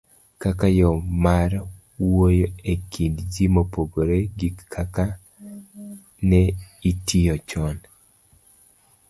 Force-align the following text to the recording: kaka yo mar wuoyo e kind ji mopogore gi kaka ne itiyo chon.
kaka 0.41 0.67
yo 0.79 0.91
mar 1.23 1.51
wuoyo 2.07 2.47
e 2.73 2.75
kind 2.91 3.15
ji 3.33 3.45
mopogore 3.55 4.17
gi 4.37 4.49
kaka 4.73 5.05
ne 6.29 6.41
itiyo 6.91 7.35
chon. 7.49 7.75